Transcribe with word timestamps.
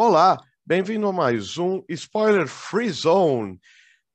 Olá, 0.00 0.38
bem-vindo 0.64 1.08
a 1.08 1.12
mais 1.12 1.58
um 1.58 1.82
Spoiler 1.88 2.46
Free 2.46 2.88
Zone. 2.88 3.60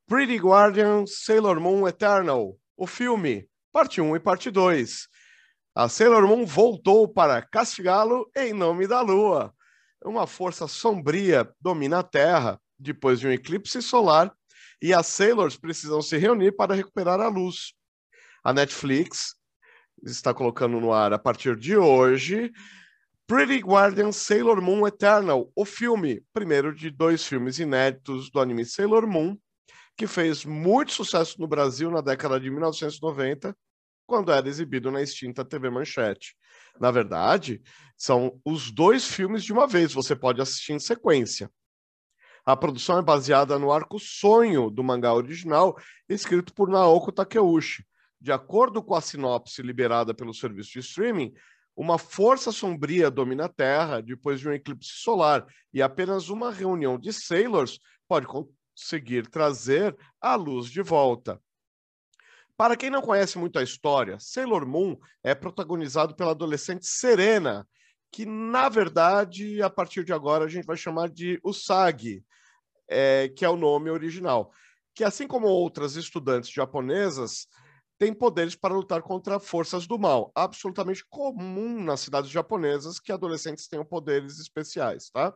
Pretty 0.06 0.38
Guardian 0.38 1.04
Sailor 1.06 1.60
Moon 1.60 1.86
Eternal, 1.86 2.58
o 2.74 2.86
filme, 2.86 3.46
parte 3.70 4.00
1 4.00 4.16
e 4.16 4.18
parte 4.18 4.50
2. 4.50 5.06
A 5.74 5.86
Sailor 5.86 6.26
Moon 6.26 6.46
voltou 6.46 7.06
para 7.06 7.42
castigá-lo 7.42 8.26
em 8.34 8.54
nome 8.54 8.86
da 8.86 9.02
Lua. 9.02 9.54
Uma 10.02 10.26
força 10.26 10.66
sombria 10.66 11.46
domina 11.60 11.98
a 11.98 12.02
Terra 12.02 12.58
depois 12.78 13.20
de 13.20 13.26
um 13.26 13.30
eclipse 13.30 13.82
solar 13.82 14.34
e 14.80 14.94
as 14.94 15.06
Sailors 15.08 15.54
precisam 15.54 16.00
se 16.00 16.16
reunir 16.16 16.52
para 16.52 16.74
recuperar 16.74 17.20
a 17.20 17.28
luz. 17.28 17.74
A 18.42 18.54
Netflix 18.54 19.34
está 20.02 20.32
colocando 20.32 20.80
no 20.80 20.94
ar 20.94 21.12
a 21.12 21.18
partir 21.18 21.54
de 21.54 21.76
hoje 21.76 22.50
Pretty 23.26 23.60
Guardian 23.60 24.12
Sailor 24.12 24.60
Moon 24.60 24.86
Eternal, 24.86 25.50
o 25.56 25.64
filme, 25.64 26.22
primeiro 26.30 26.74
de 26.74 26.90
dois 26.90 27.26
filmes 27.26 27.58
inéditos 27.58 28.30
do 28.30 28.38
anime 28.38 28.66
Sailor 28.66 29.06
Moon, 29.06 29.34
que 29.96 30.06
fez 30.06 30.44
muito 30.44 30.92
sucesso 30.92 31.40
no 31.40 31.46
Brasil 31.46 31.90
na 31.90 32.02
década 32.02 32.38
de 32.38 32.50
1990, 32.50 33.56
quando 34.06 34.30
era 34.30 34.46
exibido 34.46 34.90
na 34.90 35.00
extinta 35.00 35.42
TV 35.42 35.70
Manchete. 35.70 36.36
Na 36.78 36.90
verdade, 36.90 37.62
são 37.96 38.38
os 38.44 38.70
dois 38.70 39.06
filmes 39.06 39.42
de 39.42 39.54
uma 39.54 39.66
vez, 39.66 39.94
você 39.94 40.14
pode 40.14 40.42
assistir 40.42 40.74
em 40.74 40.78
sequência. 40.78 41.50
A 42.44 42.54
produção 42.54 42.98
é 42.98 43.02
baseada 43.02 43.58
no 43.58 43.72
arco 43.72 43.98
sonho 43.98 44.68
do 44.68 44.84
mangá 44.84 45.14
original, 45.14 45.80
escrito 46.06 46.52
por 46.52 46.68
Naoko 46.68 47.10
Takeuchi. 47.10 47.86
De 48.20 48.32
acordo 48.32 48.82
com 48.82 48.94
a 48.94 49.00
sinopse 49.00 49.62
liberada 49.62 50.12
pelo 50.12 50.34
serviço 50.34 50.72
de 50.72 50.80
streaming, 50.80 51.32
uma 51.76 51.98
força 51.98 52.52
sombria 52.52 53.10
domina 53.10 53.46
a 53.46 53.48
Terra 53.48 54.00
depois 54.00 54.40
de 54.40 54.48
um 54.48 54.52
eclipse 54.52 54.90
solar 54.92 55.46
e 55.72 55.82
apenas 55.82 56.28
uma 56.28 56.52
reunião 56.52 56.98
de 56.98 57.12
Sailors 57.12 57.80
pode 58.06 58.26
conseguir 58.26 59.28
trazer 59.28 59.96
a 60.20 60.34
luz 60.34 60.68
de 60.68 60.82
volta. 60.82 61.40
Para 62.56 62.76
quem 62.76 62.90
não 62.90 63.02
conhece 63.02 63.36
muito 63.36 63.58
a 63.58 63.62
história, 63.62 64.18
Sailor 64.20 64.64
Moon 64.64 64.96
é 65.24 65.34
protagonizado 65.34 66.14
pela 66.14 66.30
adolescente 66.30 66.86
Serena, 66.86 67.66
que 68.12 68.24
na 68.24 68.68
verdade, 68.68 69.60
a 69.60 69.68
partir 69.68 70.04
de 70.04 70.12
agora, 70.12 70.44
a 70.44 70.48
gente 70.48 70.64
vai 70.64 70.76
chamar 70.76 71.08
de 71.08 71.40
Usagi, 71.42 72.24
é, 72.88 73.28
que 73.28 73.44
é 73.44 73.48
o 73.48 73.56
nome 73.56 73.90
original. 73.90 74.52
Que 74.94 75.02
assim 75.02 75.26
como 75.26 75.48
outras 75.48 75.96
estudantes 75.96 76.48
japonesas, 76.50 77.48
tem 78.04 78.12
poderes 78.12 78.54
para 78.54 78.74
lutar 78.74 79.00
contra 79.00 79.40
forças 79.40 79.86
do 79.86 79.98
mal. 79.98 80.30
Absolutamente 80.34 81.02
comum 81.08 81.82
nas 81.82 82.00
cidades 82.00 82.30
japonesas 82.30 83.00
que 83.00 83.10
adolescentes 83.10 83.66
tenham 83.66 83.82
poderes 83.82 84.38
especiais, 84.38 85.08
tá? 85.08 85.34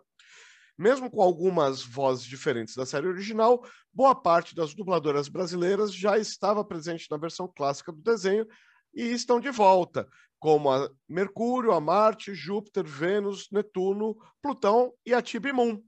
Mesmo 0.76 1.10
com 1.10 1.22
algumas 1.22 1.82
vozes 1.82 2.26
diferentes 2.26 2.76
da 2.76 2.84
série 2.84 3.06
original, 3.06 3.64
boa 3.90 4.14
parte 4.14 4.54
das 4.54 4.74
dubladoras 4.74 5.30
brasileiras 5.30 5.94
já 5.94 6.18
estava 6.18 6.62
presente 6.62 7.10
na 7.10 7.16
versão 7.16 7.48
clássica 7.48 7.90
do 7.90 8.02
desenho 8.02 8.46
e 8.94 9.04
estão 9.12 9.40
de 9.40 9.50
volta, 9.50 10.06
como 10.38 10.70
a 10.70 10.90
Mercúrio, 11.08 11.72
a 11.72 11.80
Marte, 11.80 12.34
Júpiter, 12.34 12.84
Vênus, 12.84 13.48
Netuno, 13.50 14.14
Plutão 14.42 14.92
e 15.06 15.14
a 15.14 15.22
Tibi 15.22 15.54
Moon, 15.54 15.82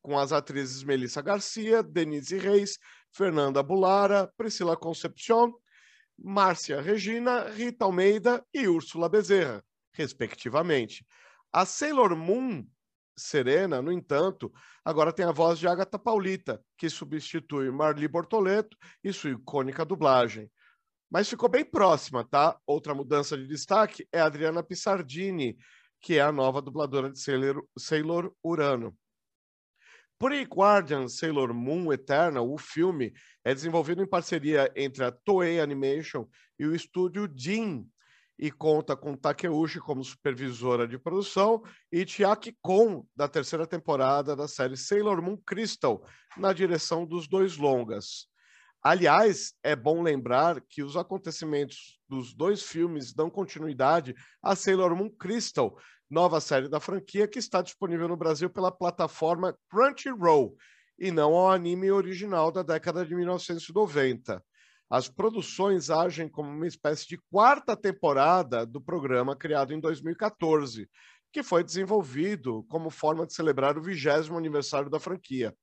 com 0.00 0.18
as 0.18 0.32
atrizes 0.32 0.82
Melissa 0.82 1.20
Garcia, 1.20 1.82
Denise 1.82 2.38
Reis, 2.38 2.78
Fernanda 3.12 3.62
Bulara, 3.62 4.32
Priscila 4.38 4.74
Concepcion, 4.74 5.52
Márcia 6.18 6.80
Regina, 6.80 7.48
Rita 7.48 7.84
Almeida 7.84 8.44
e 8.52 8.66
Úrsula 8.66 9.08
Bezerra, 9.08 9.64
respectivamente. 9.92 11.06
A 11.52 11.64
Sailor 11.64 12.16
Moon 12.16 12.66
Serena, 13.16 13.82
no 13.82 13.92
entanto, 13.92 14.52
agora 14.84 15.12
tem 15.12 15.26
a 15.26 15.32
voz 15.32 15.58
de 15.58 15.68
Agatha 15.68 15.98
Paulita, 15.98 16.62
que 16.76 16.88
substitui 16.88 17.70
Marli 17.70 18.06
Bortoleto 18.08 18.76
e 19.02 19.12
sua 19.12 19.30
icônica 19.30 19.84
dublagem. 19.84 20.50
Mas 21.10 21.28
ficou 21.28 21.48
bem 21.48 21.64
próxima, 21.64 22.24
tá? 22.24 22.58
Outra 22.66 22.94
mudança 22.94 23.36
de 23.36 23.46
destaque 23.46 24.06
é 24.12 24.20
a 24.20 24.26
Adriana 24.26 24.62
Pissardini, 24.62 25.56
que 26.00 26.18
é 26.18 26.20
a 26.20 26.32
nova 26.32 26.60
dubladora 26.60 27.10
de 27.10 27.18
Sailor, 27.20 27.64
Sailor 27.78 28.32
Urano. 28.44 28.96
Pre-Guardian 30.18 31.06
Sailor 31.06 31.54
Moon 31.54 31.92
Eternal, 31.92 32.52
o 32.52 32.58
filme, 32.58 33.12
é 33.44 33.54
desenvolvido 33.54 34.02
em 34.02 34.06
parceria 34.06 34.70
entre 34.74 35.04
a 35.04 35.12
Toei 35.12 35.60
Animation 35.60 36.26
e 36.58 36.66
o 36.66 36.74
estúdio 36.74 37.32
Jin, 37.36 37.88
e 38.36 38.50
conta 38.50 38.96
com 38.96 39.16
Takeuchi 39.16 39.80
como 39.80 40.02
supervisora 40.02 40.86
de 40.86 40.98
produção 40.98 41.62
e 41.90 42.06
Chiaki 42.06 42.56
Kon, 42.60 43.04
da 43.14 43.28
terceira 43.28 43.66
temporada 43.66 44.36
da 44.36 44.46
série 44.46 44.76
Sailor 44.76 45.20
Moon 45.22 45.36
Crystal, 45.36 46.04
na 46.36 46.52
direção 46.52 47.04
dos 47.04 47.28
dois 47.28 47.56
longas. 47.56 48.28
Aliás, 48.80 49.54
é 49.62 49.74
bom 49.74 50.02
lembrar 50.02 50.60
que 50.68 50.84
os 50.84 50.96
acontecimentos 50.96 51.98
dos 52.08 52.32
dois 52.32 52.62
filmes 52.62 53.12
dão 53.12 53.28
continuidade 53.28 54.14
a 54.40 54.54
Sailor 54.54 54.94
Moon 54.94 55.10
Crystal, 55.10 55.76
nova 56.10 56.40
série 56.40 56.68
da 56.68 56.80
franquia 56.80 57.28
que 57.28 57.38
está 57.38 57.60
disponível 57.60 58.08
no 58.08 58.16
Brasil 58.16 58.48
pela 58.48 58.72
plataforma 58.72 59.56
Crunchyroll 59.68 60.56
e 60.98 61.10
não 61.10 61.34
ao 61.34 61.50
anime 61.50 61.90
original 61.90 62.50
da 62.50 62.62
década 62.62 63.04
de 63.04 63.14
1990. 63.14 64.42
As 64.90 65.08
produções 65.08 65.90
agem 65.90 66.28
como 66.28 66.50
uma 66.50 66.66
espécie 66.66 67.06
de 67.06 67.18
quarta 67.30 67.76
temporada 67.76 68.64
do 68.64 68.80
programa 68.80 69.36
criado 69.36 69.74
em 69.74 69.80
2014, 69.80 70.88
que 71.30 71.42
foi 71.42 71.62
desenvolvido 71.62 72.64
como 72.70 72.88
forma 72.88 73.26
de 73.26 73.34
celebrar 73.34 73.76
o 73.76 73.82
vigésimo 73.82 74.38
aniversário 74.38 74.88
da 74.88 74.98
franquia. 74.98 75.54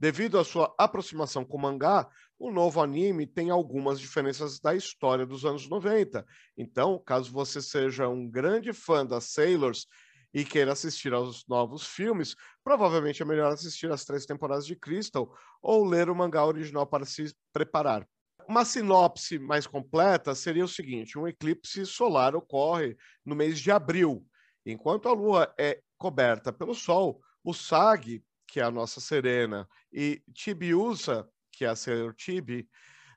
Devido 0.00 0.38
à 0.38 0.44
sua 0.44 0.74
aproximação 0.78 1.44
com 1.44 1.58
o 1.58 1.60
mangá, 1.60 2.08
o 2.38 2.50
novo 2.50 2.80
anime 2.80 3.26
tem 3.26 3.50
algumas 3.50 4.00
diferenças 4.00 4.58
da 4.58 4.74
história 4.74 5.26
dos 5.26 5.44
anos 5.44 5.68
90. 5.68 6.24
Então, 6.56 6.98
caso 7.04 7.30
você 7.30 7.60
seja 7.60 8.08
um 8.08 8.26
grande 8.26 8.72
fã 8.72 9.04
das 9.04 9.24
Sailors 9.24 9.86
e 10.32 10.42
queira 10.42 10.72
assistir 10.72 11.12
aos 11.12 11.46
novos 11.46 11.86
filmes, 11.86 12.34
provavelmente 12.64 13.20
é 13.20 13.26
melhor 13.26 13.52
assistir 13.52 13.92
as 13.92 14.02
três 14.06 14.24
temporadas 14.24 14.64
de 14.64 14.74
Crystal 14.74 15.30
ou 15.60 15.84
ler 15.84 16.08
o 16.08 16.16
mangá 16.16 16.46
original 16.46 16.86
para 16.86 17.04
se 17.04 17.34
preparar. 17.52 18.08
Uma 18.48 18.64
sinopse 18.64 19.38
mais 19.38 19.66
completa 19.66 20.34
seria 20.34 20.64
o 20.64 20.68
seguinte: 20.68 21.18
um 21.18 21.28
eclipse 21.28 21.84
solar 21.84 22.34
ocorre 22.34 22.96
no 23.22 23.36
mês 23.36 23.60
de 23.60 23.70
abril. 23.70 24.24
Enquanto 24.64 25.10
a 25.10 25.12
Lua 25.12 25.54
é 25.58 25.82
coberta 25.98 26.50
pelo 26.50 26.74
Sol, 26.74 27.20
o 27.44 27.52
SAG 27.52 28.24
que 28.50 28.58
é 28.58 28.64
a 28.64 28.70
nossa 28.70 29.00
Serena, 29.00 29.68
e 29.92 30.20
Tibiusa, 30.34 31.28
que 31.52 31.64
é 31.64 31.68
a 31.68 31.76
Sailor 31.76 32.14
Tibi, 32.14 32.68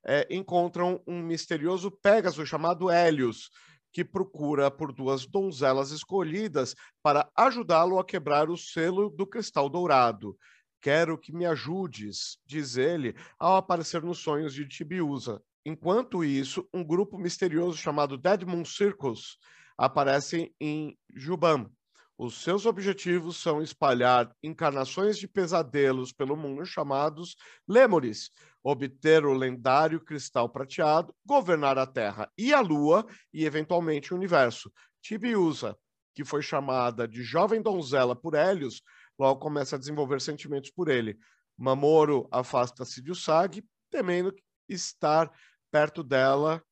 é, 0.06 0.28
encontram 0.30 1.02
um 1.08 1.22
misterioso 1.22 1.90
Pégaso 1.90 2.46
chamado 2.46 2.90
Hélios, 2.90 3.50
que 3.92 4.06
procura 4.06 4.70
por 4.70 4.92
duas 4.92 5.26
donzelas 5.26 5.92
escolhidas 5.92 6.76
para 7.02 7.30
ajudá-lo 7.36 8.00
a 8.00 8.06
quebrar 8.06 8.50
o 8.50 8.58
selo 8.58 9.10
do 9.10 9.26
cristal 9.26 9.70
dourado. 9.70 10.38
Quero 10.82 11.18
que 11.18 11.32
me 11.32 11.46
ajudes, 11.46 12.38
diz 12.46 12.76
ele, 12.78 13.16
ao 13.40 13.56
aparecer 13.56 14.04
nos 14.04 14.20
sonhos 14.20 14.54
de 14.54 14.68
Tibiusa. 14.68 15.42
Enquanto 15.66 16.24
isso, 16.24 16.68
um 16.74 16.84
grupo 16.84 17.18
misterioso 17.18 17.78
chamado 17.78 18.18
Dead 18.18 18.44
Moon 18.44 18.66
Circus 18.66 19.38
aparece 19.78 20.54
em 20.60 20.98
Jubam, 21.16 21.72
os 22.18 22.44
seus 22.44 22.66
objetivos 22.66 23.38
são 23.38 23.62
espalhar 23.62 24.34
encarnações 24.42 25.18
de 25.18 25.28
pesadelos 25.28 26.14
pelo 26.14 26.38
mundo 26.38 26.66
chamados 26.66 27.36
Lemures, 27.68 28.30
obter 28.64 29.26
o 29.26 29.34
lendário 29.34 30.00
cristal 30.00 30.48
prateado, 30.48 31.14
governar 31.26 31.78
a 31.78 31.86
Terra 31.86 32.32
e 32.38 32.54
a 32.54 32.62
Lua 32.62 33.06
e, 33.34 33.46
eventualmente, 33.46 34.14
o 34.14 34.18
universo. 34.18 34.72
Tibiusa, 35.02 35.76
que 36.14 36.24
foi 36.24 36.42
chamada 36.42 37.08
de 37.08 37.24
jovem 37.24 37.62
donzela 37.62 38.16
por 38.16 38.36
Hélios, 38.36 38.82
logo 39.20 39.40
começa 39.40 39.76
a 39.76 39.80
desenvolver 39.80 40.22
sentimentos 40.22 40.70
por 40.70 40.90
ele. 40.90 41.18
Mamoro 41.58 42.28
afasta-se 42.32 43.02
de 43.02 43.12
Usagi, 43.12 43.66
temendo 43.90 44.34
estar 44.70 45.32
perto 45.72 46.04
dela 46.04 46.64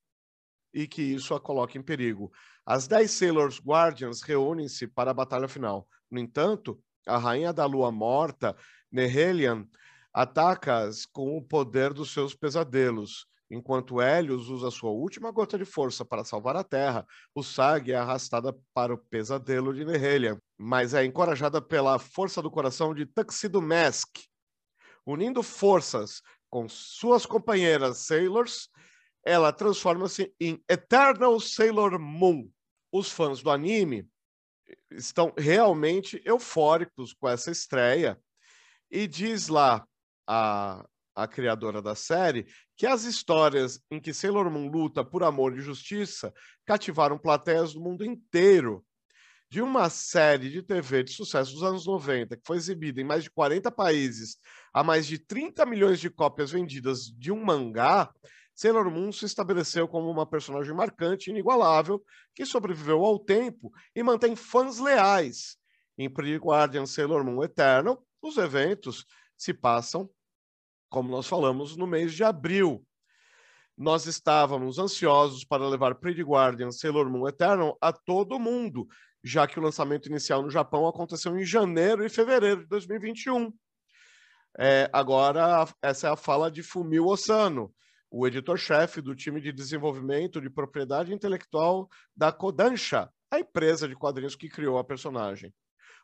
e 0.73 0.87
que 0.87 1.01
isso 1.01 1.33
a 1.33 1.39
coloque 1.39 1.77
em 1.77 1.81
perigo. 1.81 2.31
As 2.65 2.87
dez 2.87 3.11
Sailors 3.11 3.59
Guardians 3.59 4.21
reúnem-se 4.21 4.87
para 4.87 5.11
a 5.11 5.13
batalha 5.13 5.47
final. 5.47 5.87
No 6.09 6.19
entanto, 6.19 6.79
a 7.07 7.17
Rainha 7.17 7.51
da 7.51 7.65
Lua 7.65 7.91
Morta, 7.91 8.55
Nehelian, 8.91 9.67
ataca-as 10.13 11.05
com 11.05 11.37
o 11.37 11.41
poder 11.41 11.93
dos 11.93 12.11
seus 12.11 12.35
pesadelos. 12.35 13.25
Enquanto 13.49 14.01
Helios 14.01 14.49
usa 14.49 14.71
sua 14.71 14.91
última 14.91 15.29
gota 15.29 15.57
de 15.57 15.65
força 15.65 16.05
para 16.05 16.23
salvar 16.23 16.55
a 16.55 16.63
Terra, 16.63 17.05
o 17.35 17.43
Sag 17.43 17.91
é 17.91 17.95
arrastada 17.95 18.57
para 18.73 18.93
o 18.93 18.97
pesadelo 18.97 19.73
de 19.73 19.83
Nehelian, 19.83 20.39
mas 20.57 20.93
é 20.93 21.03
encorajada 21.03 21.61
pela 21.61 21.99
força 21.99 22.41
do 22.41 22.49
coração 22.49 22.95
de 22.95 23.05
Tuxedo 23.05 23.61
Mask. 23.61 24.09
Unindo 25.05 25.43
forças 25.43 26.21
com 26.49 26.69
suas 26.69 27.25
companheiras 27.25 27.97
Sailors, 28.05 28.69
ela 29.23 29.53
transforma-se 29.53 30.33
em 30.39 30.61
Eternal 30.67 31.39
Sailor 31.39 31.99
Moon. 31.99 32.49
Os 32.91 33.11
fãs 33.11 33.41
do 33.41 33.49
anime 33.49 34.07
estão 34.89 35.33
realmente 35.37 36.21
eufóricos 36.25 37.13
com 37.13 37.27
essa 37.29 37.51
estreia. 37.51 38.19
E 38.89 39.07
diz 39.07 39.47
lá 39.47 39.85
a, 40.27 40.85
a 41.15 41.27
criadora 41.27 41.81
da 41.81 41.95
série 41.95 42.45
que 42.75 42.85
as 42.85 43.03
histórias 43.03 43.79
em 43.89 43.99
que 43.99 44.13
Sailor 44.13 44.49
Moon 44.49 44.69
luta 44.69 45.03
por 45.03 45.23
amor 45.23 45.57
e 45.57 45.61
justiça 45.61 46.33
cativaram 46.65 47.17
plateias 47.17 47.73
do 47.73 47.81
mundo 47.81 48.03
inteiro. 48.03 48.83
De 49.49 49.61
uma 49.61 49.89
série 49.89 50.49
de 50.49 50.63
TV 50.63 51.03
de 51.03 51.11
sucesso 51.11 51.51
dos 51.51 51.63
anos 51.63 51.85
90, 51.85 52.37
que 52.37 52.43
foi 52.45 52.55
exibida 52.55 53.01
em 53.01 53.03
mais 53.03 53.23
de 53.23 53.29
40 53.29 53.69
países, 53.69 54.37
a 54.73 54.81
mais 54.81 55.05
de 55.05 55.19
30 55.19 55.65
milhões 55.65 55.99
de 55.99 56.09
cópias 56.09 56.51
vendidas 56.51 57.07
de 57.17 57.33
um 57.33 57.43
mangá, 57.43 58.09
Sailor 58.61 58.91
Moon 58.91 59.11
se 59.11 59.25
estabeleceu 59.25 59.87
como 59.87 60.07
uma 60.11 60.23
personagem 60.23 60.71
marcante 60.71 61.27
e 61.27 61.31
inigualável 61.31 61.99
que 62.35 62.45
sobreviveu 62.45 63.03
ao 63.03 63.17
tempo 63.17 63.73
e 63.95 64.03
mantém 64.03 64.35
fãs 64.35 64.77
leais. 64.77 65.57
Em 65.97 66.07
Pretty 66.07 66.37
Guardian 66.37 66.85
Sailor 66.85 67.23
Moon 67.23 67.43
Eternal, 67.43 68.05
os 68.21 68.37
eventos 68.37 69.03
se 69.35 69.51
passam, 69.51 70.07
como 70.91 71.09
nós 71.09 71.25
falamos, 71.25 71.75
no 71.75 71.87
mês 71.87 72.13
de 72.13 72.23
abril. 72.23 72.85
Nós 73.75 74.05
estávamos 74.05 74.77
ansiosos 74.77 75.43
para 75.43 75.67
levar 75.67 75.95
Pretty 75.95 76.21
Guardian 76.21 76.69
Sailor 76.69 77.09
Moon 77.09 77.27
Eternal 77.27 77.75
a 77.81 77.91
todo 77.91 78.37
mundo, 78.37 78.87
já 79.23 79.47
que 79.47 79.59
o 79.59 79.63
lançamento 79.63 80.07
inicial 80.07 80.43
no 80.43 80.51
Japão 80.51 80.87
aconteceu 80.87 81.35
em 81.35 81.43
janeiro 81.43 82.05
e 82.05 82.09
fevereiro 82.09 82.61
de 82.61 82.67
2021. 82.67 83.51
É, 84.59 84.87
agora, 84.93 85.67
essa 85.81 86.09
é 86.09 86.11
a 86.11 86.15
fala 86.15 86.51
de 86.51 86.61
Fumio 86.61 87.07
Osano, 87.07 87.73
o 88.11 88.27
editor-chefe 88.27 89.01
do 89.01 89.15
time 89.15 89.39
de 89.39 89.53
desenvolvimento 89.53 90.41
de 90.41 90.49
propriedade 90.49 91.13
intelectual 91.13 91.89
da 92.13 92.29
Kodansha, 92.29 93.09
a 93.31 93.39
empresa 93.39 93.87
de 93.87 93.95
quadrinhos 93.95 94.35
que 94.35 94.49
criou 94.49 94.77
a 94.77 94.83
personagem. 94.83 95.53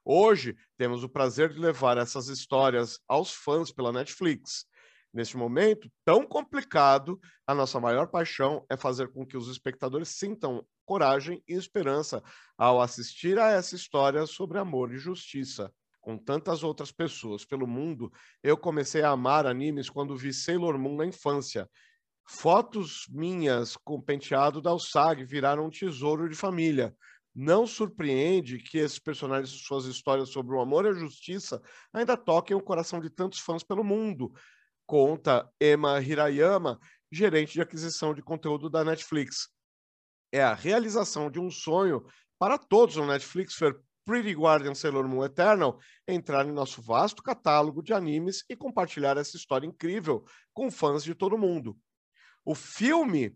Hoje, 0.05 0.55
temos 0.77 1.03
o 1.03 1.09
prazer 1.09 1.51
de 1.51 1.59
levar 1.59 1.97
essas 1.97 2.29
histórias 2.29 2.97
aos 3.09 3.33
fãs 3.33 3.73
pela 3.73 3.91
Netflix. 3.91 4.65
Neste 5.13 5.35
momento 5.35 5.91
tão 6.05 6.25
complicado, 6.25 7.19
a 7.45 7.53
nossa 7.53 7.77
maior 7.77 8.07
paixão 8.07 8.65
é 8.69 8.77
fazer 8.77 9.11
com 9.11 9.25
que 9.25 9.35
os 9.35 9.49
espectadores 9.49 10.07
sintam 10.07 10.65
coragem 10.85 11.43
e 11.45 11.55
esperança 11.55 12.23
ao 12.57 12.81
assistir 12.81 13.37
a 13.37 13.51
essa 13.51 13.75
história 13.75 14.25
sobre 14.25 14.59
amor 14.59 14.93
e 14.93 14.97
justiça. 14.97 15.73
Com 15.99 16.17
tantas 16.17 16.63
outras 16.63 16.89
pessoas 16.89 17.43
pelo 17.43 17.67
mundo, 17.67 18.09
eu 18.41 18.55
comecei 18.55 19.01
a 19.01 19.09
amar 19.09 19.45
animes 19.45 19.89
quando 19.89 20.15
vi 20.15 20.31
Sailor 20.31 20.77
Moon 20.77 20.95
na 20.95 21.05
infância 21.05 21.69
Fotos 22.29 23.07
minhas 23.09 23.77
com 23.77 24.01
penteado 24.01 24.61
da 24.61 24.71
Alsag 24.71 25.23
viraram 25.23 25.67
um 25.67 25.69
tesouro 25.69 26.27
de 26.27 26.35
família. 26.35 26.93
Não 27.33 27.65
surpreende 27.65 28.57
que 28.57 28.77
esses 28.77 28.99
personagens 28.99 29.49
e 29.49 29.63
suas 29.63 29.85
histórias 29.85 30.29
sobre 30.29 30.53
o 30.53 30.59
amor 30.59 30.83
e 30.83 30.89
a 30.89 30.93
justiça 30.93 31.61
ainda 31.93 32.17
toquem 32.17 32.57
o 32.57 32.61
coração 32.61 32.99
de 32.99 33.09
tantos 33.09 33.39
fãs 33.39 33.63
pelo 33.63 33.81
mundo, 33.81 34.33
conta 34.85 35.49
Emma 35.61 36.01
Hirayama, 36.01 36.77
gerente 37.09 37.53
de 37.53 37.61
aquisição 37.61 38.13
de 38.13 38.21
conteúdo 38.21 38.69
da 38.69 38.83
Netflix. 38.83 39.47
É 40.29 40.43
a 40.43 40.53
realização 40.53 41.31
de 41.31 41.39
um 41.39 41.49
sonho 41.49 42.03
para 42.37 42.57
todos 42.57 42.97
no 42.97 43.07
Netflix 43.07 43.55
ver 43.57 43.79
Pretty 44.05 44.33
Guardian 44.33 44.75
Sailor 44.75 45.07
Moon 45.07 45.23
Eternal 45.23 45.79
entrar 46.05 46.45
em 46.45 46.51
nosso 46.51 46.81
vasto 46.81 47.23
catálogo 47.23 47.81
de 47.81 47.93
animes 47.93 48.43
e 48.49 48.55
compartilhar 48.55 49.15
essa 49.15 49.37
história 49.37 49.65
incrível 49.65 50.25
com 50.53 50.69
fãs 50.69 51.05
de 51.05 51.15
todo 51.15 51.37
mundo. 51.37 51.77
O 52.47 52.55
filme, 52.55 53.35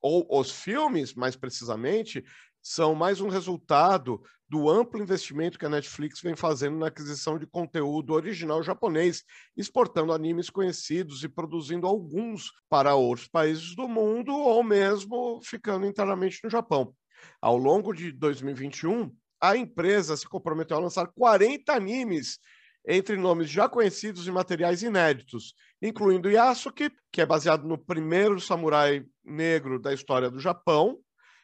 ou 0.00 0.24
os 0.30 0.52
filmes, 0.52 1.14
mais 1.14 1.34
precisamente, 1.34 2.24
são 2.62 2.94
mais 2.94 3.20
um 3.20 3.28
resultado 3.28 4.22
do 4.48 4.70
amplo 4.70 5.02
investimento 5.02 5.58
que 5.58 5.66
a 5.66 5.68
Netflix 5.68 6.20
vem 6.20 6.36
fazendo 6.36 6.78
na 6.78 6.86
aquisição 6.86 7.40
de 7.40 7.46
conteúdo 7.48 8.12
original 8.12 8.62
japonês, 8.62 9.24
exportando 9.56 10.12
animes 10.12 10.48
conhecidos 10.48 11.24
e 11.24 11.28
produzindo 11.28 11.88
alguns 11.88 12.52
para 12.68 12.94
outros 12.94 13.26
países 13.26 13.74
do 13.74 13.88
mundo 13.88 14.32
ou 14.32 14.62
mesmo 14.62 15.40
ficando 15.42 15.84
internamente 15.84 16.38
no 16.44 16.48
Japão. 16.48 16.94
Ao 17.42 17.56
longo 17.56 17.92
de 17.92 18.12
2021, 18.12 19.12
a 19.40 19.56
empresa 19.56 20.16
se 20.16 20.28
comprometeu 20.28 20.76
a 20.76 20.80
lançar 20.80 21.08
40 21.08 21.72
animes 21.72 22.38
entre 22.86 23.16
nomes 23.16 23.50
já 23.50 23.68
conhecidos 23.68 24.28
e 24.28 24.30
materiais 24.30 24.82
inéditos, 24.82 25.54
incluindo 25.82 26.30
Yasuke, 26.30 26.90
que 27.10 27.20
é 27.20 27.26
baseado 27.26 27.66
no 27.66 27.76
primeiro 27.76 28.40
samurai 28.40 29.04
negro 29.24 29.80
da 29.80 29.92
história 29.92 30.30
do 30.30 30.38
Japão, 30.38 30.98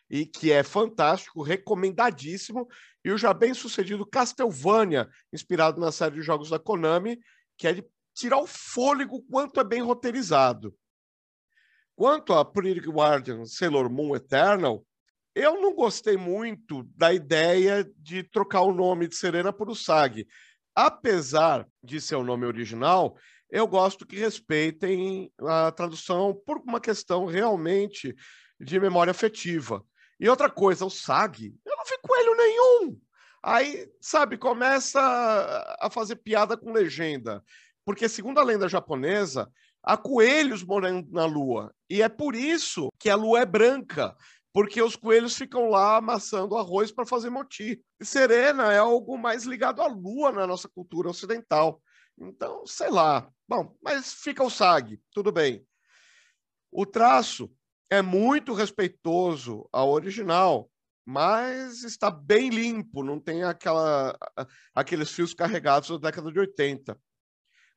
e 0.08 0.26
que 0.26 0.52
é 0.52 0.62
fantástico, 0.62 1.42
recomendadíssimo, 1.42 2.68
e 3.04 3.10
o 3.10 3.18
já 3.18 3.32
bem 3.32 3.54
sucedido 3.54 4.06
Castlevania, 4.06 5.08
inspirado 5.32 5.80
na 5.80 5.90
série 5.90 6.16
de 6.16 6.22
jogos 6.22 6.50
da 6.50 6.58
Konami, 6.58 7.18
que 7.56 7.66
é 7.66 7.72
de 7.72 7.84
tirar 8.14 8.38
o 8.38 8.46
fôlego 8.46 9.22
quanto 9.22 9.58
é 9.58 9.64
bem 9.64 9.80
roteirizado. 9.80 10.76
Quanto 11.96 12.34
a 12.34 12.44
Pretty 12.44 12.88
Guardian 12.88 13.46
Sailor 13.46 13.90
Moon 13.90 14.14
Eternal, 14.14 14.84
eu 15.34 15.60
não 15.60 15.74
gostei 15.74 16.16
muito 16.16 16.82
da 16.94 17.12
ideia 17.12 17.90
de 17.96 18.22
trocar 18.22 18.62
o 18.62 18.74
nome 18.74 19.08
de 19.08 19.16
Serena 19.16 19.50
por 19.52 19.70
Usagi 19.70 20.26
apesar 20.74 21.66
de 21.82 22.00
ser 22.00 22.16
o 22.16 22.24
nome 22.24 22.46
original, 22.46 23.16
eu 23.50 23.66
gosto 23.66 24.06
que 24.06 24.16
respeitem 24.16 25.30
a 25.40 25.70
tradução 25.70 26.34
por 26.46 26.58
uma 26.58 26.80
questão 26.80 27.26
realmente 27.26 28.14
de 28.58 28.80
memória 28.80 29.10
afetiva. 29.10 29.84
E 30.18 30.28
outra 30.28 30.48
coisa, 30.48 30.86
o 30.86 30.90
SAG, 30.90 31.54
eu 31.64 31.76
não 31.76 31.84
vi 31.84 31.98
coelho 32.00 32.36
nenhum. 32.36 33.00
Aí, 33.42 33.88
sabe, 34.00 34.38
começa 34.38 35.00
a 35.80 35.90
fazer 35.90 36.16
piada 36.16 36.56
com 36.56 36.72
legenda. 36.72 37.42
Porque, 37.84 38.08
segundo 38.08 38.38
a 38.38 38.44
lenda 38.44 38.68
japonesa, 38.68 39.50
há 39.82 39.96
coelhos 39.96 40.62
morando 40.62 41.10
na 41.10 41.26
lua. 41.26 41.74
E 41.90 42.00
é 42.00 42.08
por 42.08 42.36
isso 42.36 42.88
que 42.98 43.10
a 43.10 43.16
lua 43.16 43.40
é 43.40 43.46
branca 43.46 44.16
porque 44.52 44.82
os 44.82 44.96
coelhos 44.96 45.36
ficam 45.36 45.70
lá 45.70 45.96
amassando 45.96 46.56
arroz 46.56 46.92
para 46.92 47.06
fazer 47.06 47.30
moti. 47.30 47.82
E 47.98 48.04
serena 48.04 48.72
é 48.72 48.78
algo 48.78 49.16
mais 49.16 49.44
ligado 49.44 49.80
à 49.80 49.86
lua 49.86 50.30
na 50.30 50.46
nossa 50.46 50.68
cultura 50.68 51.08
ocidental. 51.08 51.82
Então, 52.18 52.66
sei 52.66 52.90
lá. 52.90 53.28
Bom, 53.48 53.74
mas 53.82 54.12
fica 54.12 54.44
o 54.44 54.50
SAG, 54.50 55.00
tudo 55.12 55.32
bem. 55.32 55.66
O 56.70 56.84
traço 56.84 57.50
é 57.90 58.00
muito 58.00 58.52
respeitoso 58.52 59.68
ao 59.72 59.90
original, 59.90 60.70
mas 61.04 61.82
está 61.82 62.10
bem 62.10 62.48
limpo, 62.48 63.02
não 63.02 63.18
tem 63.18 63.42
aquela, 63.42 64.16
aqueles 64.74 65.10
fios 65.10 65.34
carregados 65.34 65.90
da 65.90 66.08
década 66.08 66.30
de 66.30 66.38
80. 66.38 66.98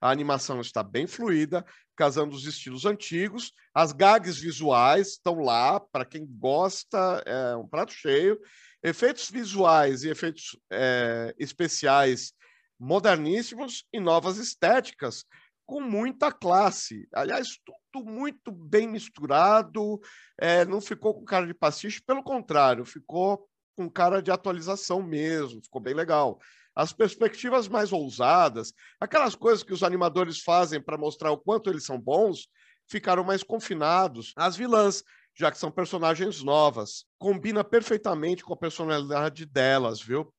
A 0.06 0.12
animação 0.12 0.62
está 0.62 0.84
bem 0.84 1.08
fluida, 1.08 1.66
casando 1.96 2.36
os 2.36 2.46
estilos 2.46 2.86
antigos. 2.86 3.52
As 3.74 3.92
gags 3.92 4.40
visuais 4.40 5.14
estão 5.14 5.40
lá, 5.40 5.80
para 5.80 6.06
quem 6.06 6.28
gosta, 6.28 7.24
é 7.26 7.56
um 7.56 7.68
prato 7.68 7.92
cheio. 7.92 8.40
Efeitos 8.84 9.32
visuais 9.32 10.04
e 10.04 10.10
efeitos 10.10 10.56
é, 10.72 11.34
especiais 11.40 12.34
moderníssimos 12.80 13.84
e 13.92 14.00
novas 14.00 14.38
estéticas 14.38 15.26
com 15.66 15.82
muita 15.82 16.32
classe. 16.32 17.08
Aliás, 17.12 17.58
tudo 17.92 18.08
muito 18.08 18.52
bem 18.52 18.88
misturado, 18.88 20.00
é, 20.40 20.64
não 20.66 20.82
ficou 20.82 21.16
com 21.16 21.26
cara 21.26 21.48
de 21.48 21.54
pastiche, 21.56 22.00
pelo 22.06 22.22
contrário, 22.22 22.86
ficou 22.86 23.50
com 23.76 23.90
cara 23.90 24.22
de 24.22 24.30
atualização 24.30 25.02
mesmo, 25.02 25.64
ficou 25.64 25.82
bem 25.82 25.96
legal 25.96 26.40
as 26.76 26.92
perspectivas 26.92 27.68
mais 27.68 27.94
ousadas, 27.94 28.74
aquelas 29.00 29.34
coisas 29.34 29.64
que 29.64 29.74
os 29.74 29.84
animadores 29.84 30.42
fazem 30.42 30.82
para 30.82 30.98
mostrar 30.98 31.32
o 31.32 31.38
quanto 31.38 31.70
eles 31.70 31.86
são 31.86 32.00
bons, 32.00 32.48
ficaram 32.88 33.24
mais 33.24 33.44
confinados 33.44 34.34
às 34.36 34.56
vilãs, 34.56 35.04
já 35.34 35.52
que 35.52 35.58
são 35.58 35.72
personagens 35.72 36.44
novas. 36.44 37.06
Combina 37.18 37.64
perfeitamente 37.64 38.44
com 38.44 38.54
a 38.54 38.58
personalidade 38.58 39.46
delas, 39.46 40.02
viu? 40.02 40.34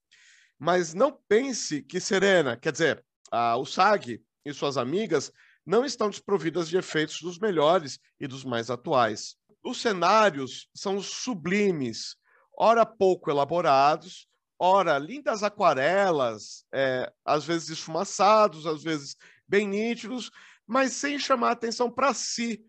Mas 0.59 0.95
não 0.95 1.19
pense 1.29 1.83
que 1.83 2.01
Serena, 2.01 2.57
quer 2.57 2.73
dizer, 2.73 3.05
a 3.31 3.57
Usagi 3.57 4.23
e 4.45 4.53
suas 4.53 4.77
amigas 4.77 5.33
não 5.65 5.85
estão 5.85 6.09
desprovidas 6.09 6.69
de 6.69 6.77
efeitos 6.77 7.21
dos 7.21 7.39
melhores 7.39 7.99
e 8.21 8.27
dos 8.27 8.45
mais 8.45 8.71
atuais. 8.71 9.37
Os 9.65 9.81
cenários 9.81 10.69
são 10.73 11.03
sublimes, 11.03 12.17
ora 12.57 12.87
pouco 12.87 13.31
elaborados, 13.31 14.29
ora, 14.59 14.99
lindas 14.99 15.43
aquarelas, 15.43 16.65
é, 16.73 17.13
às 17.25 17.45
vezes 17.45 17.71
esfumaçados, 17.71 18.67
às 18.67 18.83
vezes 18.83 19.17
bem 19.47 19.69
nítidos, 19.69 20.31
mas 20.67 20.93
sem 20.93 21.19
chamar 21.19 21.53
atenção 21.53 21.91
para 21.91 22.13
si, 22.15 22.65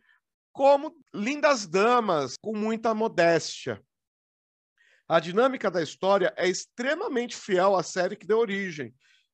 como 0.51 0.95
lindas 1.13 1.67
damas 1.67 2.35
com 2.41 2.55
muita 2.55 2.93
modéstia. 2.93 3.81
A 5.07 5.19
dinâmica 5.19 5.71
da 5.71 5.81
história 5.81 6.33
é 6.35 6.49
extremamente 6.49 7.35
fiel 7.35 7.75
à 7.75 7.83
série 7.83 8.15
que 8.17 8.27
deu 8.27 8.39
origem. 8.39 8.93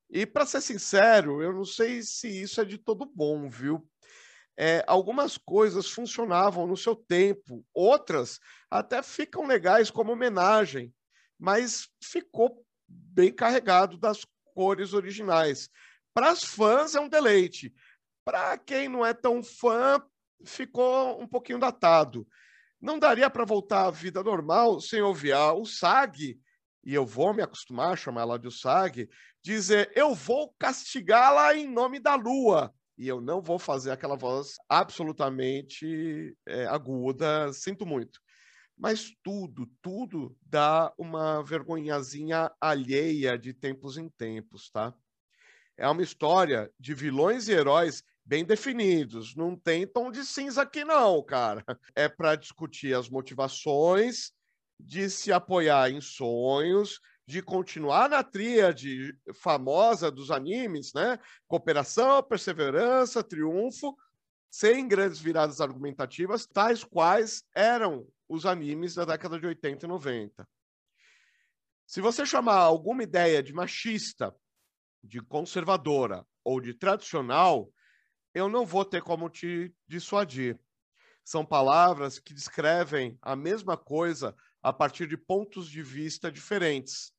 E, 0.09 0.25
para 0.25 0.45
ser 0.45 0.61
sincero, 0.61 1.41
eu 1.41 1.51
não 1.51 1.65
sei 1.65 2.03
se 2.03 2.27
isso 2.27 2.61
é 2.61 2.65
de 2.65 2.77
todo 2.77 3.05
bom, 3.05 3.49
viu? 3.49 3.89
É, 4.55 4.83
algumas 4.85 5.35
coisas 5.35 5.89
funcionavam 5.89 6.67
no 6.67 6.77
seu 6.77 6.95
tempo, 6.95 7.65
outras 7.73 8.39
até 8.69 9.01
ficam 9.01 9.47
legais 9.47 9.89
como 9.89 10.11
homenagem, 10.11 10.93
mas 11.43 11.89
ficou 12.01 12.65
bem 12.87 13.29
carregado 13.29 13.97
das 13.97 14.25
cores 14.55 14.93
originais. 14.93 15.69
Para 16.13 16.29
as 16.29 16.41
fãs 16.41 16.95
é 16.95 17.01
um 17.01 17.09
deleite. 17.09 17.73
Para 18.23 18.57
quem 18.57 18.87
não 18.87 19.05
é 19.05 19.13
tão 19.13 19.43
fã, 19.43 20.01
ficou 20.45 21.21
um 21.21 21.27
pouquinho 21.27 21.59
datado. 21.59 22.25
Não 22.79 22.97
daria 22.97 23.29
para 23.29 23.43
voltar 23.43 23.87
à 23.87 23.91
vida 23.91 24.23
normal 24.23 24.79
sem 24.79 25.01
ouvir 25.01 25.35
o 25.35 25.65
SAG, 25.65 26.39
e 26.81 26.93
eu 26.93 27.05
vou 27.05 27.33
me 27.33 27.43
acostumar 27.43 27.91
a 27.91 27.97
chamar 27.97 28.21
ela 28.21 28.39
de 28.39 28.49
SAG, 28.49 29.09
dizer: 29.43 29.91
Eu 29.93 30.15
vou 30.15 30.55
castigá-la 30.57 31.53
em 31.55 31.67
nome 31.69 31.99
da 31.99 32.15
lua. 32.15 32.73
E 32.97 33.05
eu 33.05 33.19
não 33.19 33.41
vou 33.41 33.59
fazer 33.59 33.91
aquela 33.91 34.15
voz 34.15 34.55
absolutamente 34.69 36.37
é, 36.47 36.67
aguda, 36.67 37.51
sinto 37.51 37.85
muito. 37.85 38.22
Mas 38.83 39.15
tudo, 39.23 39.65
tudo 39.81 40.35
dá 40.45 40.93
uma 40.97 41.41
vergonhazinha 41.41 42.51
alheia 42.59 43.37
de 43.37 43.53
tempos 43.53 43.97
em 43.97 44.09
tempos, 44.09 44.69
tá? 44.69 44.93
É 45.77 45.87
uma 45.87 46.03
história 46.03 46.69
de 46.77 46.93
vilões 46.93 47.47
e 47.47 47.53
heróis 47.53 48.03
bem 48.25 48.43
definidos. 48.43 49.37
Não 49.37 49.55
tem 49.55 49.87
tom 49.87 50.11
de 50.11 50.25
cinza 50.25 50.63
aqui, 50.63 50.83
não, 50.83 51.23
cara. 51.23 51.63
É 51.95 52.09
para 52.09 52.35
discutir 52.35 52.93
as 52.93 53.07
motivações 53.07 54.33
de 54.77 55.09
se 55.09 55.31
apoiar 55.31 55.89
em 55.89 56.01
sonhos, 56.01 56.99
de 57.25 57.41
continuar 57.41 58.09
na 58.09 58.21
tríade 58.21 59.17
famosa 59.33 60.11
dos 60.11 60.29
animes, 60.29 60.91
né? 60.93 61.17
Cooperação, 61.47 62.21
perseverança, 62.21 63.23
triunfo, 63.23 63.95
sem 64.51 64.89
grandes 64.89 65.21
viradas 65.21 65.61
argumentativas, 65.61 66.45
tais 66.45 66.83
quais 66.83 67.45
eram 67.55 68.05
os 68.33 68.47
animes 68.47 68.95
da 68.95 69.05
década 69.05 69.39
de 69.39 69.45
80 69.45 69.85
e 69.85 69.89
90. 69.89 70.49
Se 71.85 72.01
você 72.01 72.25
chamar 72.25 72.57
alguma 72.57 73.03
ideia 73.03 73.43
de 73.43 73.53
machista, 73.53 74.35
de 75.03 75.21
conservadora 75.21 76.25
ou 76.43 76.59
de 76.59 76.73
tradicional, 76.73 77.71
eu 78.33 78.49
não 78.49 78.65
vou 78.65 78.83
ter 78.83 79.03
como 79.03 79.29
te 79.29 79.71
dissuadir. 79.87 80.59
São 81.23 81.45
palavras 81.45 82.17
que 82.17 82.33
descrevem 82.33 83.17
a 83.21 83.35
mesma 83.35 83.77
coisa 83.77 84.35
a 84.63 84.73
partir 84.73 85.07
de 85.07 85.15
pontos 85.15 85.69
de 85.69 85.83
vista 85.83 86.31
diferentes. 86.31 87.13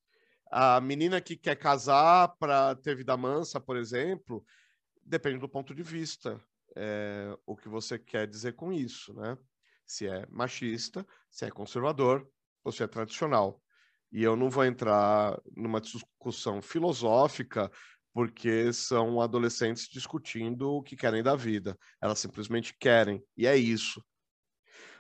A 0.51 0.81
menina 0.81 1.21
que 1.21 1.37
quer 1.37 1.57
casar 1.57 2.35
para 2.39 2.75
ter 2.75 2.97
vida 2.97 3.17
mansa, 3.17 3.61
por 3.61 3.77
exemplo, 3.77 4.45
depende 5.01 5.39
do 5.39 5.49
ponto 5.49 5.75
de 5.75 5.83
vista. 5.83 6.41
É, 6.75 7.39
o 7.47 7.55
que 7.55 7.69
você 7.69 8.01
quer 8.01 8.27
dizer 8.27 8.55
com 8.55 8.73
isso, 8.73 9.15
né? 9.15 9.39
Se 9.87 10.07
é 10.07 10.27
machista, 10.31 11.07
se 11.31 11.45
é 11.45 11.51
conservador 11.51 12.29
ou 12.63 12.73
se 12.73 12.83
é 12.83 12.87
tradicional. 12.87 13.61
E 14.11 14.23
eu 14.23 14.37
não 14.37 14.49
vou 14.49 14.65
entrar 14.65 15.41
numa 15.57 15.81
discussão 15.81 16.63
filosófica 16.63 17.71
porque 18.13 18.73
são 18.73 19.21
adolescentes 19.21 19.89
discutindo 19.89 20.71
o 20.71 20.83
que 20.83 20.97
querem 20.97 21.23
da 21.23 21.35
vida. 21.35 21.77
Elas 22.01 22.21
simplesmente 22.21 22.73
querem, 22.79 23.21
e 23.37 23.45
é 23.45 23.57
isso. 23.57 24.03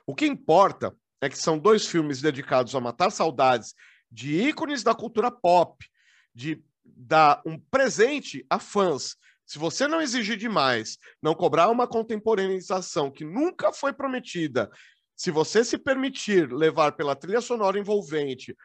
O 0.04 0.14
que 0.14 0.26
importa 0.26 0.94
é 1.20 1.28
que 1.28 1.38
são 1.38 1.58
dois 1.58 1.86
filmes 1.86 2.20
dedicados 2.20 2.74
a 2.74 2.80
matar 2.80 3.10
saudades 3.10 3.72
de 4.10 4.48
ícones 4.48 4.82
da 4.82 4.94
cultura 4.94 5.30
pop, 5.30 5.88
de 6.34 6.62
dar 6.84 7.40
um 7.46 7.58
presente 7.58 8.44
a 8.50 8.58
fãs. 8.58 9.16
Se 9.46 9.58
você 9.58 9.86
não 9.86 10.00
exigir 10.00 10.36
demais, 10.36 10.98
não 11.22 11.34
cobrar 11.34 11.68
uma 11.68 11.86
contemporaneização 11.86 13.10
que 13.10 13.24
nunca 13.24 13.72
foi 13.72 13.92
prometida, 13.92 14.70
se 15.14 15.30
você 15.30 15.64
se 15.64 15.78
permitir 15.78 16.52
levar 16.52 16.92
pela 16.92 17.14
trilha 17.14 17.40
sonora 17.40 17.78
envolvente, 17.78 18.56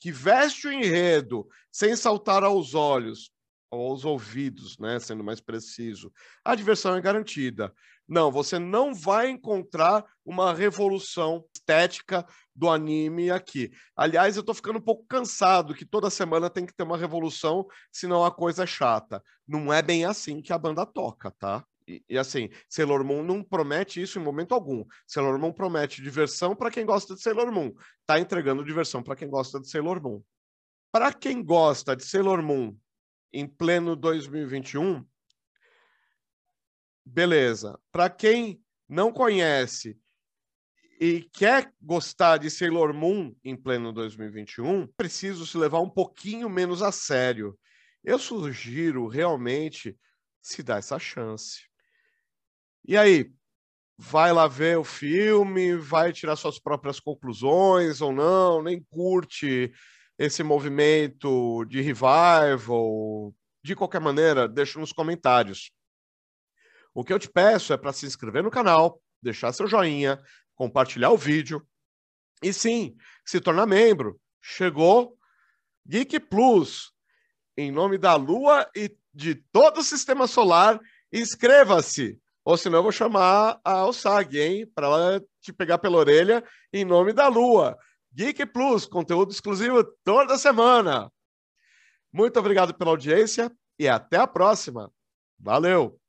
que 0.00 0.12
veste 0.12 0.68
o 0.68 0.72
enredo 0.72 1.46
sem 1.72 1.96
saltar 1.96 2.44
aos 2.44 2.74
olhos, 2.74 3.32
aos 3.70 4.04
ouvidos, 4.04 4.78
né, 4.78 4.98
sendo 4.98 5.24
mais 5.24 5.40
preciso, 5.40 6.12
a 6.44 6.54
diversão 6.54 6.96
é 6.96 7.00
garantida. 7.00 7.72
Não, 8.08 8.32
você 8.32 8.58
não 8.58 8.94
vai 8.94 9.28
encontrar 9.28 10.02
uma 10.24 10.54
revolução 10.54 11.44
estética 11.54 12.26
do 12.54 12.70
anime 12.70 13.30
aqui. 13.30 13.70
Aliás, 13.94 14.34
eu 14.34 14.40
estou 14.40 14.54
ficando 14.54 14.78
um 14.78 14.82
pouco 14.82 15.04
cansado 15.06 15.74
que 15.74 15.84
toda 15.84 16.08
semana 16.08 16.48
tem 16.48 16.64
que 16.64 16.74
ter 16.74 16.84
uma 16.84 16.96
revolução, 16.96 17.66
senão 17.92 18.24
a 18.24 18.30
coisa 18.30 18.64
é 18.64 18.66
chata. 18.66 19.22
Não 19.46 19.72
é 19.72 19.82
bem 19.82 20.06
assim 20.06 20.40
que 20.40 20.52
a 20.52 20.58
banda 20.58 20.86
toca, 20.86 21.30
tá? 21.32 21.62
E, 21.86 22.02
e, 22.08 22.18
assim, 22.18 22.50
Sailor 22.68 23.04
Moon 23.04 23.22
não 23.22 23.42
promete 23.42 24.00
isso 24.00 24.18
em 24.18 24.22
momento 24.22 24.54
algum. 24.54 24.84
Sailor 25.06 25.38
Moon 25.38 25.52
promete 25.52 26.02
diversão 26.02 26.54
para 26.54 26.70
quem 26.70 26.84
gosta 26.84 27.14
de 27.14 27.22
Sailor 27.22 27.50
Moon. 27.52 27.72
Tá 28.06 28.18
entregando 28.18 28.64
diversão 28.64 29.02
para 29.02 29.16
quem 29.16 29.28
gosta 29.28 29.60
de 29.60 29.68
Sailor 29.68 30.02
Moon. 30.02 30.22
Para 30.92 31.12
quem 31.12 31.42
gosta 31.42 31.94
de 31.94 32.04
Sailor 32.04 32.42
Moon 32.42 32.76
em 33.32 33.46
pleno 33.46 33.94
2021, 33.94 35.04
beleza. 37.08 37.78
Para 37.90 38.10
quem 38.10 38.62
não 38.88 39.12
conhece 39.12 39.98
e 41.00 41.22
quer 41.32 41.72
gostar 41.80 42.38
de 42.38 42.50
Sailor 42.50 42.92
Moon 42.92 43.34
em 43.44 43.56
pleno 43.56 43.92
2021, 43.92 44.86
preciso 44.96 45.46
se 45.46 45.56
levar 45.56 45.80
um 45.80 45.90
pouquinho 45.90 46.48
menos 46.48 46.82
a 46.82 46.92
sério. 46.92 47.58
Eu 48.04 48.18
sugiro 48.18 49.06
realmente 49.06 49.96
se 50.42 50.62
dar 50.62 50.78
essa 50.78 50.98
chance. 50.98 51.62
E 52.86 52.96
aí, 52.96 53.30
vai 53.96 54.32
lá 54.32 54.46
ver 54.46 54.78
o 54.78 54.84
filme, 54.84 55.76
vai 55.76 56.12
tirar 56.12 56.36
suas 56.36 56.58
próprias 56.58 57.00
conclusões 57.00 58.00
ou 58.00 58.12
não, 58.12 58.62
nem 58.62 58.82
curte 58.90 59.72
esse 60.18 60.42
movimento 60.42 61.64
de 61.66 61.80
revival. 61.80 63.34
De 63.62 63.76
qualquer 63.76 64.00
maneira, 64.00 64.48
deixa 64.48 64.78
nos 64.78 64.92
comentários. 64.92 65.70
O 66.94 67.04
que 67.04 67.12
eu 67.12 67.18
te 67.18 67.28
peço 67.28 67.72
é 67.72 67.76
para 67.76 67.92
se 67.92 68.06
inscrever 68.06 68.42
no 68.42 68.50
canal, 68.50 69.00
deixar 69.22 69.52
seu 69.52 69.66
joinha, 69.66 70.20
compartilhar 70.54 71.10
o 71.10 71.16
vídeo 71.16 71.64
e 72.42 72.52
sim, 72.52 72.96
se 73.24 73.40
tornar 73.40 73.66
membro. 73.66 74.20
Chegou 74.40 75.16
Geek 75.86 76.20
Plus. 76.20 76.92
Em 77.56 77.72
nome 77.72 77.98
da 77.98 78.14
Lua 78.14 78.68
e 78.74 78.96
de 79.12 79.34
todo 79.34 79.78
o 79.78 79.84
sistema 79.84 80.26
solar, 80.26 80.78
inscreva-se. 81.12 82.20
Ou 82.44 82.56
senão 82.56 82.78
eu 82.78 82.82
vou 82.84 82.92
chamar 82.92 83.60
a 83.64 83.72
Alsag, 83.72 84.38
hein? 84.38 84.66
Para 84.74 84.86
ela 84.86 85.24
te 85.40 85.52
pegar 85.52 85.78
pela 85.78 85.98
orelha 85.98 86.44
em 86.72 86.84
nome 86.84 87.12
da 87.12 87.26
Lua. 87.28 87.76
Geek 88.12 88.46
Plus, 88.46 88.86
conteúdo 88.86 89.32
exclusivo 89.32 89.84
toda 90.04 90.38
semana. 90.38 91.10
Muito 92.12 92.38
obrigado 92.38 92.74
pela 92.74 92.90
audiência 92.90 93.52
e 93.78 93.86
até 93.88 94.16
a 94.16 94.26
próxima. 94.26 94.90
Valeu! 95.38 96.00